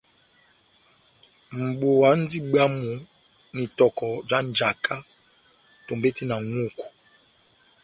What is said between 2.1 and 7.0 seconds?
múndi bwámu na itɔkɔ já njaka tombete na ŋʼhúku,